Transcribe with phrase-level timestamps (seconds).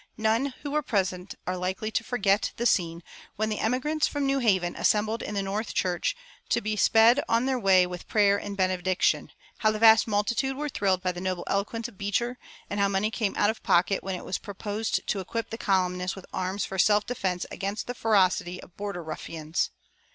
[0.17, 3.03] None who were present are likely to forget the scene
[3.35, 6.15] when the emigrants from New Haven assembled in the North Church
[6.49, 10.69] to be sped on their way with prayer and benediction; how the vast multitude were
[10.69, 14.15] thrilled by the noble eloquence of Beecher, and how money came out of pocket when
[14.15, 18.59] it was proposed to equip the colonists with arms for self defense against the ferocity
[18.63, 19.69] of "border ruffians."